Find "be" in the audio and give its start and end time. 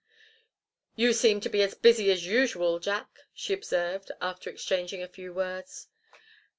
1.49-1.61